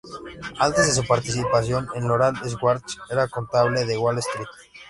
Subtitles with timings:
[0.57, 4.47] Antes de su participación en Loral, Schwartz era contable de Wall Street.